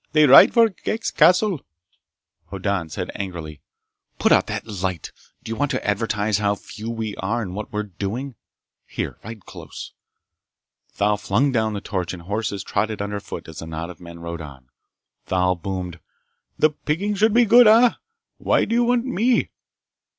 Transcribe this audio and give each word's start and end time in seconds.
"They 0.13 0.25
ride 0.25 0.51
for 0.51 0.67
Ghek's 0.69 1.11
castle!" 1.11 1.61
Hoddan 2.49 2.89
said 2.89 3.11
angrily: 3.13 3.61
"Put 4.17 4.31
out 4.31 4.47
that 4.47 4.65
light! 4.65 5.11
Do 5.43 5.51
you 5.51 5.55
want 5.55 5.69
to 5.69 5.87
advertise 5.87 6.39
how 6.39 6.55
few 6.55 6.89
we 6.89 7.15
are 7.17 7.43
and 7.43 7.53
what 7.53 7.71
we're 7.71 7.83
doing? 7.83 8.33
Here, 8.87 9.19
ride 9.23 9.45
close!" 9.45 9.93
Thal 10.89 11.17
flung 11.17 11.51
down 11.51 11.73
the 11.73 11.81
torch 11.81 12.13
and 12.13 12.23
horses 12.23 12.63
trod 12.63 12.89
it 12.89 12.99
underfoot 12.99 13.47
as 13.47 13.59
the 13.59 13.67
knot 13.67 13.91
of 13.91 13.99
men 14.01 14.17
rode 14.17 14.41
on. 14.41 14.69
Thal 15.27 15.53
boomed: 15.53 15.99
"The 16.57 16.71
pickings 16.71 17.19
should 17.19 17.35
be 17.35 17.45
good, 17.45 17.67
eh? 17.67 17.91
Why 18.39 18.65
do 18.65 18.73
you 18.73 18.83
want 18.83 19.05
me?" 19.05 19.51